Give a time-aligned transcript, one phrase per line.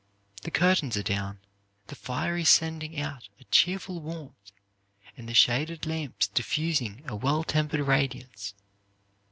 [0.41, 1.41] The curtains are down,
[1.85, 4.51] the fire is sending out a cheerful warmth
[5.15, 8.55] and the shaded lamps diffusing a well tempered radiance.